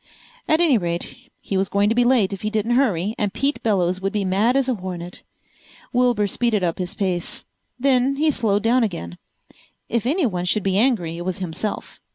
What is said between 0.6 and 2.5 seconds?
rate he was going to be late if he